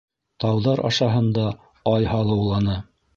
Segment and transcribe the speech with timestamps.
[0.43, 1.45] Тауҙар ашаһында
[1.95, 2.79] Ай һалыуланы.